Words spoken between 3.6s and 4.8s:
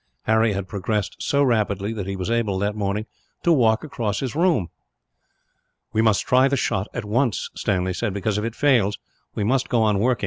across his room.